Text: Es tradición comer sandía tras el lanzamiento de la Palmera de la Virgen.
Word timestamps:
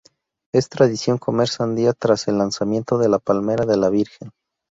Es 0.51 0.67
tradición 0.67 1.19
comer 1.19 1.47
sandía 1.47 1.93
tras 1.93 2.27
el 2.27 2.39
lanzamiento 2.39 2.97
de 2.97 3.07
la 3.07 3.19
Palmera 3.19 3.67
de 3.67 3.77
la 3.77 3.91
Virgen. 3.91 4.31